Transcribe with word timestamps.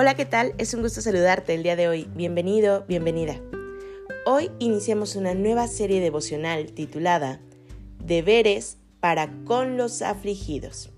Hola, 0.00 0.14
¿qué 0.14 0.26
tal? 0.26 0.54
Es 0.58 0.74
un 0.74 0.82
gusto 0.82 1.00
saludarte 1.00 1.54
el 1.54 1.64
día 1.64 1.74
de 1.74 1.88
hoy. 1.88 2.08
Bienvenido, 2.14 2.84
bienvenida. 2.86 3.40
Hoy 4.26 4.48
iniciamos 4.60 5.16
una 5.16 5.34
nueva 5.34 5.66
serie 5.66 6.00
devocional 6.00 6.70
titulada 6.70 7.40
Deberes 8.04 8.76
para 9.00 9.28
con 9.44 9.76
los 9.76 10.00
afligidos, 10.02 10.90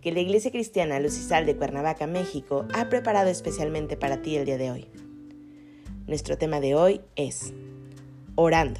que 0.00 0.12
la 0.12 0.20
Iglesia 0.20 0.52
Cristiana 0.52 1.00
Lucisal 1.00 1.46
de 1.46 1.56
Cuernavaca, 1.56 2.06
México, 2.06 2.64
ha 2.72 2.88
preparado 2.88 3.28
especialmente 3.28 3.96
para 3.96 4.22
ti 4.22 4.36
el 4.36 4.44
día 4.44 4.56
de 4.56 4.70
hoy. 4.70 4.86
Nuestro 6.06 6.38
tema 6.38 6.60
de 6.60 6.76
hoy 6.76 7.00
es 7.16 7.52
Orando. 8.36 8.78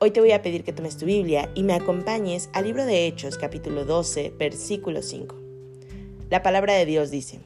Hoy 0.00 0.10
te 0.10 0.18
voy 0.18 0.32
a 0.32 0.42
pedir 0.42 0.64
que 0.64 0.72
tomes 0.72 0.96
tu 0.96 1.06
Biblia 1.06 1.52
y 1.54 1.62
me 1.62 1.74
acompañes 1.74 2.50
al 2.52 2.64
libro 2.64 2.84
de 2.84 3.06
Hechos 3.06 3.38
capítulo 3.38 3.84
12, 3.84 4.32
versículo 4.36 5.02
5. 5.02 5.36
La 6.30 6.42
palabra 6.42 6.74
de 6.74 6.84
Dios 6.84 7.12
dice, 7.12 7.38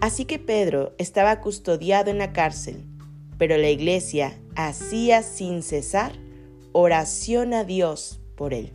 Así 0.00 0.24
que 0.24 0.38
Pedro 0.38 0.94
estaba 0.98 1.40
custodiado 1.40 2.10
en 2.10 2.18
la 2.18 2.32
cárcel, 2.32 2.84
pero 3.36 3.56
la 3.56 3.70
iglesia 3.70 4.38
hacía 4.54 5.22
sin 5.22 5.62
cesar 5.62 6.12
oración 6.72 7.52
a 7.52 7.64
Dios 7.64 8.20
por 8.36 8.54
él. 8.54 8.72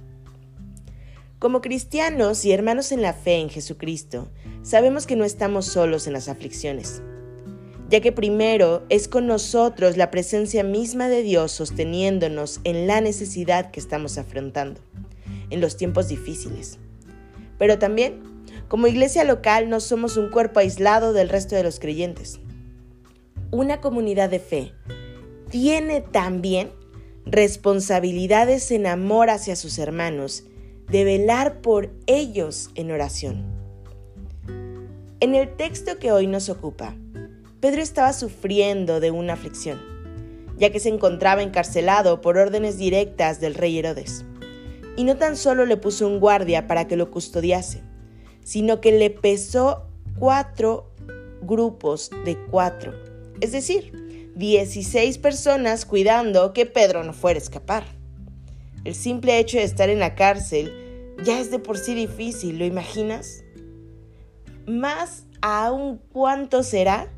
Como 1.39 1.61
cristianos 1.61 2.43
y 2.45 2.51
hermanos 2.51 2.91
en 2.91 3.01
la 3.01 3.13
fe 3.13 3.35
en 3.35 3.49
Jesucristo, 3.49 4.29
sabemos 4.63 5.05
que 5.05 5.15
no 5.15 5.23
estamos 5.23 5.65
solos 5.65 6.07
en 6.07 6.13
las 6.13 6.27
aflicciones, 6.27 7.01
ya 7.89 8.01
que 8.01 8.11
primero 8.11 8.83
es 8.89 9.07
con 9.07 9.27
nosotros 9.27 9.95
la 9.95 10.11
presencia 10.11 10.63
misma 10.63 11.07
de 11.09 11.21
Dios 11.21 11.51
sosteniéndonos 11.51 12.59
en 12.63 12.87
la 12.87 12.99
necesidad 13.01 13.71
que 13.71 13.79
estamos 13.79 14.17
afrontando, 14.17 14.81
en 15.49 15.61
los 15.61 15.77
tiempos 15.77 16.07
difíciles. 16.07 16.79
Pero 17.57 17.77
también 17.77 18.32
como 18.67 18.87
iglesia 18.87 19.23
local 19.23 19.69
no 19.69 19.79
somos 19.79 20.17
un 20.17 20.29
cuerpo 20.29 20.59
aislado 20.59 21.13
del 21.13 21.29
resto 21.29 21.55
de 21.55 21.63
los 21.63 21.79
creyentes. 21.79 22.39
Una 23.51 23.81
comunidad 23.81 24.29
de 24.29 24.39
fe 24.39 24.73
tiene 25.49 26.01
también 26.01 26.71
responsabilidades 27.25 28.71
en 28.71 28.87
amor 28.87 29.29
hacia 29.29 29.55
sus 29.55 29.77
hermanos, 29.77 30.43
de 30.89 31.03
velar 31.03 31.61
por 31.61 31.91
ellos 32.07 32.69
en 32.75 32.91
oración. 32.91 33.43
En 35.19 35.35
el 35.35 35.55
texto 35.55 35.99
que 35.99 36.11
hoy 36.11 36.27
nos 36.27 36.49
ocupa, 36.49 36.95
Pedro 37.61 37.81
estaba 37.81 38.11
sufriendo 38.11 38.99
de 38.99 39.11
una 39.11 39.33
aflicción, 39.33 39.81
ya 40.57 40.69
que 40.71 40.81
se 40.81 40.89
encontraba 40.89 41.41
encarcelado 41.41 42.19
por 42.19 42.37
órdenes 42.37 42.77
directas 42.77 43.39
del 43.39 43.55
rey 43.55 43.79
Herodes. 43.79 44.25
Y 44.97 45.05
no 45.05 45.15
tan 45.15 45.37
solo 45.37 45.65
le 45.65 45.77
puso 45.77 46.07
un 46.07 46.19
guardia 46.19 46.67
para 46.67 46.87
que 46.87 46.97
lo 46.97 47.09
custodiase, 47.09 47.81
sino 48.43 48.81
que 48.81 48.91
le 48.91 49.09
pesó 49.09 49.83
cuatro 50.19 50.91
grupos 51.41 52.09
de 52.25 52.37
cuatro, 52.49 52.93
es 53.41 53.51
decir, 53.51 54.31
16 54.35 55.17
personas 55.19 55.85
cuidando 55.85 56.53
que 56.53 56.65
Pedro 56.65 57.03
no 57.03 57.13
fuera 57.13 57.39
a 57.39 57.43
escapar. 57.43 57.83
El 58.83 58.95
simple 58.95 59.39
hecho 59.39 59.57
de 59.57 59.63
estar 59.63 59.89
en 59.89 59.99
la 59.99 60.15
cárcel 60.15 60.73
ya 61.23 61.39
es 61.39 61.51
de 61.51 61.59
por 61.59 61.77
sí 61.77 61.93
difícil, 61.93 62.57
¿lo 62.57 62.65
imaginas? 62.65 63.43
Más 64.65 65.25
aún 65.41 66.01
cuánto 66.11 66.63
será 66.63 67.11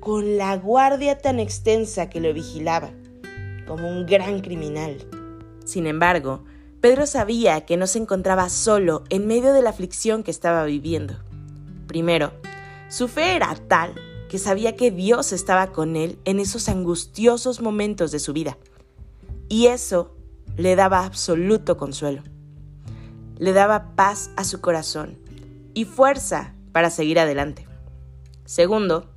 con 0.00 0.36
la 0.36 0.56
guardia 0.56 1.18
tan 1.18 1.38
extensa 1.38 2.08
que 2.08 2.20
lo 2.20 2.32
vigilaba, 2.32 2.90
como 3.66 3.88
un 3.88 4.06
gran 4.06 4.40
criminal. 4.40 4.96
Sin 5.64 5.86
embargo, 5.86 6.44
Pedro 6.82 7.06
sabía 7.06 7.64
que 7.64 7.76
no 7.76 7.86
se 7.86 8.00
encontraba 8.00 8.48
solo 8.48 9.04
en 9.08 9.28
medio 9.28 9.52
de 9.52 9.62
la 9.62 9.70
aflicción 9.70 10.24
que 10.24 10.32
estaba 10.32 10.64
viviendo. 10.64 11.14
Primero, 11.86 12.32
su 12.88 13.06
fe 13.06 13.36
era 13.36 13.54
tal 13.68 13.94
que 14.28 14.36
sabía 14.36 14.74
que 14.74 14.90
Dios 14.90 15.32
estaba 15.32 15.68
con 15.68 15.94
él 15.94 16.18
en 16.24 16.40
esos 16.40 16.68
angustiosos 16.68 17.60
momentos 17.60 18.10
de 18.10 18.18
su 18.18 18.32
vida. 18.32 18.58
Y 19.48 19.68
eso 19.68 20.16
le 20.56 20.74
daba 20.74 21.04
absoluto 21.04 21.76
consuelo. 21.76 22.24
Le 23.38 23.52
daba 23.52 23.94
paz 23.94 24.32
a 24.34 24.42
su 24.42 24.60
corazón 24.60 25.20
y 25.74 25.84
fuerza 25.84 26.52
para 26.72 26.90
seguir 26.90 27.20
adelante. 27.20 27.64
Segundo, 28.44 29.08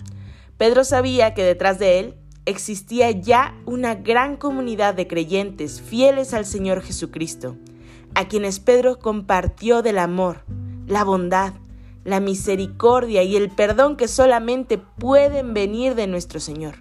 Pedro 0.60 0.84
sabía 0.84 1.34
que 1.34 1.44
detrás 1.44 1.80
de 1.80 1.98
él 1.98 2.16
existía 2.46 3.12
ya 3.12 3.56
una 3.66 3.96
gran 3.96 4.38
comunidad 4.38 4.94
de 4.94 5.08
creyentes 5.08 5.82
fieles 5.82 6.34
al 6.34 6.46
Señor 6.46 6.82
Jesucristo, 6.82 7.56
a 8.14 8.28
quienes 8.28 8.60
Pedro 8.60 9.00
compartió 9.00 9.82
del 9.82 9.98
amor, 9.98 10.44
la 10.88 11.04
bondad, 11.04 11.54
la 12.04 12.20
misericordia 12.20 13.24
y 13.24 13.36
el 13.36 13.50
perdón 13.50 13.98
que 13.98 14.08
solamente 14.08 14.78
pueden 14.78 15.54
venir 15.54 15.96
de 15.96 16.08
nuestro 16.08 16.40
Señor. 16.40 16.76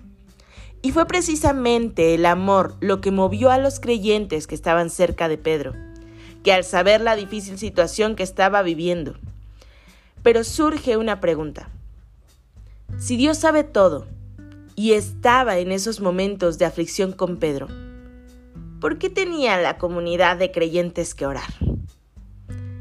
Y 0.83 0.93
fue 0.93 1.07
precisamente 1.07 2.15
el 2.15 2.27
amor 2.27 2.77
lo 2.81 3.01
que 3.01 3.11
movió 3.11 3.51
a 3.51 3.57
los 3.57 3.81
creyentes 3.81 4.47
que 4.47 4.55
estaban 4.55 4.91
cerca 4.91 5.29
de 5.29 5.39
Pedro, 5.39 5.73
que 6.43 6.53
al 6.53 6.63
saber 6.63 7.01
la 7.01 7.17
difícil 7.17 7.59
situación 7.59 8.17
que 8.17 8.23
estaba 8.23 8.61
viviendo. 8.61 9.15
Pero 10.23 10.45
surge 10.45 10.99
una 10.99 11.21
pregunta. 11.21 11.71
Si 12.99 13.17
Dios 13.17 13.39
sabe 13.39 13.65
todo, 13.65 14.07
y 14.77 14.93
estaba 14.93 15.59
en 15.59 15.73
esos 15.73 16.01
momentos 16.01 16.59
de 16.59 16.65
aflicción 16.65 17.12
con 17.12 17.37
Pedro, 17.39 17.69
¿por 18.81 18.99
qué 18.99 19.09
tenía 19.09 19.61
la 19.61 19.79
comunidad 19.79 20.37
de 20.37 20.51
creyentes 20.51 21.15
que 21.15 21.27
orar? 21.27 21.49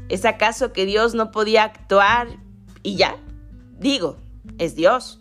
¿Es 0.08 0.24
acaso 0.24 0.72
que 0.72 0.86
Dios 0.86 1.14
no 1.14 1.30
podía 1.30 1.64
actuar 1.64 2.28
y 2.82 2.96
ya? 2.96 3.16
Digo, 3.78 4.16
es 4.58 4.74
Dios. 4.74 5.20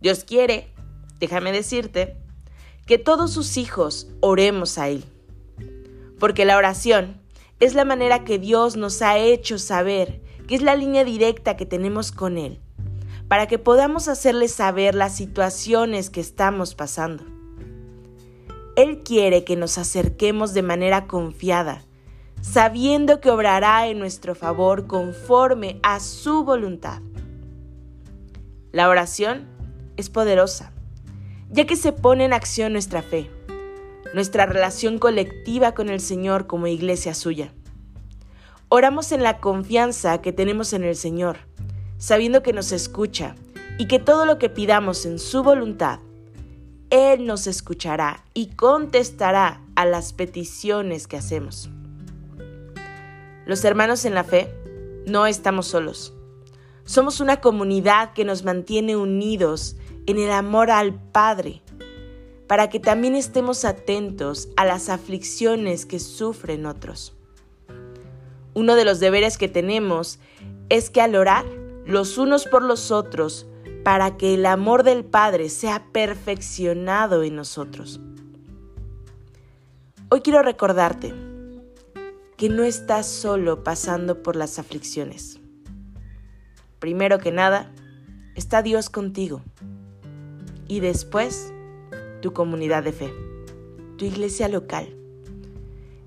Dios 0.00 0.24
quiere, 0.24 0.68
déjame 1.20 1.52
decirte, 1.52 2.16
que 2.86 2.98
todos 2.98 3.32
sus 3.32 3.56
hijos 3.56 4.08
oremos 4.20 4.78
a 4.78 4.88
Él. 4.88 5.04
Porque 6.18 6.44
la 6.44 6.56
oración 6.56 7.20
es 7.60 7.74
la 7.74 7.84
manera 7.84 8.24
que 8.24 8.38
Dios 8.38 8.76
nos 8.76 9.00
ha 9.00 9.18
hecho 9.18 9.58
saber 9.58 10.20
que 10.48 10.56
es 10.56 10.62
la 10.62 10.76
línea 10.76 11.04
directa 11.04 11.56
que 11.56 11.66
tenemos 11.66 12.12
con 12.12 12.36
Él 12.36 12.60
para 13.28 13.46
que 13.46 13.58
podamos 13.58 14.08
hacerle 14.08 14.48
saber 14.48 14.94
las 14.94 15.16
situaciones 15.16 16.10
que 16.10 16.20
estamos 16.20 16.74
pasando. 16.74 17.24
Él 18.76 19.02
quiere 19.04 19.44
que 19.44 19.56
nos 19.56 19.78
acerquemos 19.78 20.52
de 20.52 20.62
manera 20.62 21.06
confiada, 21.06 21.82
sabiendo 22.40 23.20
que 23.20 23.30
obrará 23.30 23.86
en 23.86 23.98
nuestro 23.98 24.34
favor 24.34 24.86
conforme 24.86 25.78
a 25.82 26.00
su 26.00 26.44
voluntad. 26.44 27.00
La 28.72 28.88
oración 28.88 29.46
es 29.96 30.10
poderosa, 30.10 30.72
ya 31.50 31.66
que 31.66 31.76
se 31.76 31.92
pone 31.92 32.24
en 32.24 32.32
acción 32.32 32.72
nuestra 32.72 33.02
fe, 33.02 33.30
nuestra 34.12 34.46
relación 34.46 34.98
colectiva 34.98 35.72
con 35.72 35.88
el 35.88 36.00
Señor 36.00 36.46
como 36.46 36.66
iglesia 36.66 37.14
suya. 37.14 37.52
Oramos 38.68 39.12
en 39.12 39.22
la 39.22 39.38
confianza 39.38 40.20
que 40.20 40.32
tenemos 40.32 40.72
en 40.72 40.82
el 40.82 40.96
Señor 40.96 41.38
sabiendo 42.04 42.42
que 42.42 42.52
nos 42.52 42.70
escucha 42.70 43.34
y 43.78 43.88
que 43.88 43.98
todo 43.98 44.26
lo 44.26 44.38
que 44.38 44.50
pidamos 44.50 45.06
en 45.06 45.18
su 45.18 45.42
voluntad, 45.42 46.00
Él 46.90 47.24
nos 47.24 47.46
escuchará 47.46 48.22
y 48.34 48.48
contestará 48.48 49.62
a 49.74 49.86
las 49.86 50.12
peticiones 50.12 51.06
que 51.06 51.16
hacemos. 51.16 51.70
Los 53.46 53.64
hermanos 53.64 54.04
en 54.04 54.12
la 54.12 54.22
fe 54.22 54.54
no 55.06 55.26
estamos 55.26 55.68
solos. 55.68 56.12
Somos 56.84 57.20
una 57.20 57.40
comunidad 57.40 58.12
que 58.12 58.26
nos 58.26 58.44
mantiene 58.44 58.96
unidos 58.96 59.76
en 60.04 60.18
el 60.18 60.30
amor 60.30 60.70
al 60.70 60.92
Padre, 61.10 61.62
para 62.46 62.68
que 62.68 62.80
también 62.80 63.14
estemos 63.14 63.64
atentos 63.64 64.50
a 64.58 64.66
las 64.66 64.90
aflicciones 64.90 65.86
que 65.86 65.98
sufren 65.98 66.66
otros. 66.66 67.14
Uno 68.52 68.74
de 68.74 68.84
los 68.84 69.00
deberes 69.00 69.38
que 69.38 69.48
tenemos 69.48 70.18
es 70.68 70.90
que 70.90 71.00
al 71.00 71.16
orar 71.16 71.63
los 71.86 72.18
unos 72.18 72.46
por 72.46 72.62
los 72.62 72.90
otros, 72.90 73.46
para 73.82 74.16
que 74.16 74.34
el 74.34 74.46
amor 74.46 74.82
del 74.82 75.04
Padre 75.04 75.50
sea 75.50 75.84
perfeccionado 75.92 77.22
en 77.22 77.36
nosotros. 77.36 78.00
Hoy 80.08 80.20
quiero 80.20 80.42
recordarte 80.42 81.12
que 82.36 82.48
no 82.48 82.62
estás 82.62 83.06
solo 83.06 83.62
pasando 83.62 84.22
por 84.22 84.36
las 84.36 84.58
aflicciones. 84.58 85.38
Primero 86.78 87.18
que 87.18 87.32
nada, 87.32 87.72
está 88.34 88.62
Dios 88.62 88.90
contigo. 88.90 89.42
Y 90.66 90.80
después, 90.80 91.52
tu 92.22 92.32
comunidad 92.32 92.82
de 92.82 92.92
fe, 92.92 93.14
tu 93.98 94.06
iglesia 94.06 94.48
local, 94.48 94.96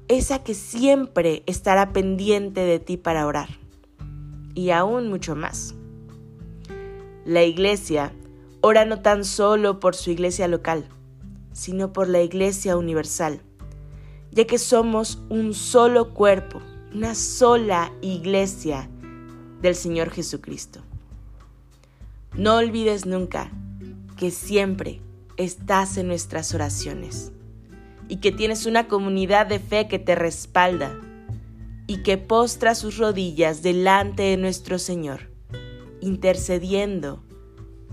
esa 0.07 0.43
que 0.43 0.53
siempre 0.53 1.43
estará 1.45 1.93
pendiente 1.93 2.61
de 2.61 2.79
ti 2.79 2.97
para 2.97 3.27
orar. 3.27 3.49
Y 4.57 4.71
aún 4.71 5.07
mucho 5.07 5.35
más. 5.35 5.75
La 7.25 7.43
iglesia 7.43 8.11
ora 8.61 8.85
no 8.85 9.03
tan 9.03 9.23
solo 9.23 9.79
por 9.79 9.93
su 9.93 10.09
iglesia 10.09 10.47
local, 10.47 10.89
sino 11.53 11.93
por 11.93 12.07
la 12.09 12.23
iglesia 12.23 12.75
universal, 12.75 13.39
ya 14.31 14.47
que 14.47 14.57
somos 14.57 15.21
un 15.29 15.53
solo 15.53 16.15
cuerpo, 16.15 16.59
una 16.91 17.13
sola 17.13 17.93
iglesia 18.01 18.89
del 19.61 19.75
Señor 19.75 20.09
Jesucristo. 20.09 20.79
No 22.33 22.55
olvides 22.55 23.05
nunca 23.05 23.51
que 24.17 24.31
siempre 24.31 25.01
estás 25.37 25.97
en 25.97 26.07
nuestras 26.07 26.55
oraciones 26.55 27.31
y 28.07 28.17
que 28.17 28.31
tienes 28.31 28.65
una 28.65 28.87
comunidad 28.87 29.45
de 29.45 29.59
fe 29.59 29.87
que 29.87 29.99
te 29.99 30.15
respalda 30.15 30.99
y 31.87 32.03
que 32.03 32.17
postra 32.17 32.75
sus 32.75 32.97
rodillas 32.97 33.63
delante 33.63 34.23
de 34.23 34.37
nuestro 34.37 34.77
Señor, 34.77 35.31
intercediendo 36.01 37.23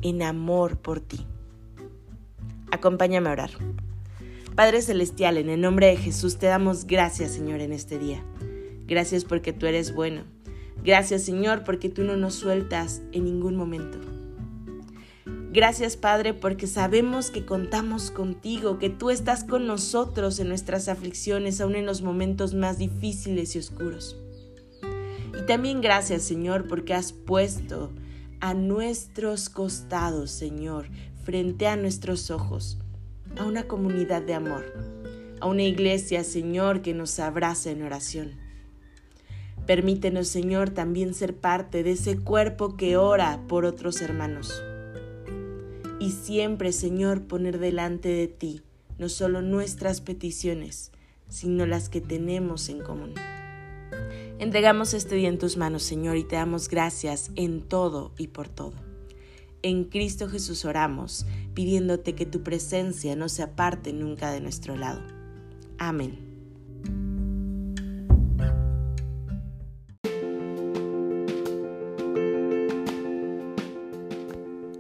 en 0.02 0.23
amor 0.23 0.76
por 0.79 1.00
ti. 1.00 1.25
Acompáñame 2.70 3.29
a 3.29 3.32
orar. 3.32 3.50
Padre 4.56 4.82
Celestial, 4.82 5.38
en 5.38 5.49
el 5.49 5.61
nombre 5.61 5.87
de 5.87 5.96
Jesús 5.96 6.38
te 6.38 6.46
damos 6.46 6.87
gracias, 6.87 7.32
Señor, 7.32 7.61
en 7.61 7.73
este 7.73 7.99
día. 7.99 8.25
Gracias 8.87 9.25
porque 9.25 9.52
tú 9.52 9.67
eres 9.67 9.94
bueno. 9.94 10.25
Gracias, 10.85 11.23
Señor, 11.23 11.64
porque 11.64 11.88
tú 11.88 12.02
no 12.02 12.17
nos 12.17 12.35
sueltas 12.35 13.00
en 13.12 13.25
ningún 13.25 13.56
momento. 13.56 13.99
Gracias 15.54 15.96
Padre 15.96 16.34
porque 16.34 16.66
sabemos 16.66 17.30
que 17.30 17.46
contamos 17.46 18.10
contigo, 18.10 18.80
que 18.80 18.90
tú 18.90 19.10
estás 19.10 19.44
con 19.44 19.68
nosotros 19.68 20.40
en 20.40 20.48
nuestras 20.48 20.88
aflicciones, 20.88 21.60
aún 21.60 21.76
en 21.76 21.86
los 21.86 22.02
momentos 22.02 22.54
más 22.54 22.76
difíciles 22.76 23.54
y 23.54 23.60
oscuros. 23.60 24.20
Y 24.82 25.46
también 25.46 25.80
gracias 25.80 26.24
Señor 26.24 26.66
porque 26.66 26.92
has 26.92 27.12
puesto 27.12 27.92
a 28.40 28.52
nuestros 28.52 29.48
costados, 29.48 30.32
Señor, 30.32 30.88
frente 31.22 31.68
a 31.68 31.76
nuestros 31.76 32.32
ojos, 32.32 32.80
a 33.38 33.44
una 33.44 33.68
comunidad 33.68 34.22
de 34.22 34.34
amor, 34.34 34.64
a 35.40 35.46
una 35.46 35.62
iglesia, 35.62 36.24
Señor, 36.24 36.82
que 36.82 36.94
nos 36.94 37.20
abraza 37.20 37.70
en 37.70 37.84
oración. 37.84 38.32
Permítenos, 39.66 40.26
Señor, 40.26 40.70
también 40.70 41.14
ser 41.14 41.36
parte 41.36 41.84
de 41.84 41.92
ese 41.92 42.18
cuerpo 42.18 42.76
que 42.76 42.96
ora 42.96 43.40
por 43.46 43.64
otros 43.64 44.02
hermanos 44.02 44.64
y 46.04 46.10
siempre, 46.10 46.72
Señor, 46.72 47.22
poner 47.22 47.58
delante 47.58 48.10
de 48.10 48.28
ti 48.28 48.60
no 48.98 49.08
solo 49.08 49.40
nuestras 49.40 50.02
peticiones, 50.02 50.92
sino 51.30 51.64
las 51.64 51.88
que 51.88 52.02
tenemos 52.02 52.68
en 52.68 52.82
común. 52.82 53.14
Entregamos 54.38 54.92
este 54.92 55.14
día 55.14 55.30
en 55.30 55.38
tus 55.38 55.56
manos, 55.56 55.82
Señor, 55.82 56.18
y 56.18 56.24
te 56.24 56.36
damos 56.36 56.68
gracias 56.68 57.30
en 57.36 57.62
todo 57.62 58.12
y 58.18 58.26
por 58.26 58.48
todo. 58.48 58.74
En 59.62 59.84
Cristo 59.84 60.28
Jesús 60.28 60.66
oramos, 60.66 61.24
pidiéndote 61.54 62.14
que 62.14 62.26
tu 62.26 62.42
presencia 62.42 63.16
no 63.16 63.30
se 63.30 63.42
aparte 63.42 63.94
nunca 63.94 64.30
de 64.30 64.42
nuestro 64.42 64.76
lado. 64.76 65.00
Amén. 65.78 66.33